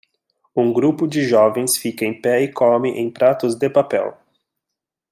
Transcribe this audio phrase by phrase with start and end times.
[0.55, 4.17] Um grupo de jovens fica em pé e come em pratos de papel.